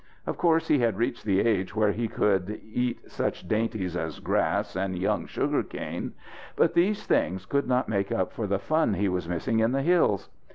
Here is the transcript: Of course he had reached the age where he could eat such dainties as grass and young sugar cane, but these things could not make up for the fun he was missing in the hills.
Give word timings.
Of 0.25 0.35
course 0.35 0.67
he 0.67 0.79
had 0.79 0.97
reached 0.97 1.25
the 1.25 1.41
age 1.41 1.75
where 1.75 1.91
he 1.91 2.07
could 2.07 2.59
eat 2.63 3.07
such 3.11 3.47
dainties 3.47 3.95
as 3.95 4.19
grass 4.19 4.75
and 4.75 4.97
young 4.97 5.27
sugar 5.27 5.61
cane, 5.61 6.13
but 6.55 6.73
these 6.73 7.05
things 7.05 7.45
could 7.45 7.67
not 7.67 7.87
make 7.87 8.11
up 8.11 8.33
for 8.33 8.47
the 8.47 8.57
fun 8.57 8.95
he 8.95 9.07
was 9.07 9.29
missing 9.29 9.59
in 9.59 9.73
the 9.73 9.83
hills. 9.83 10.29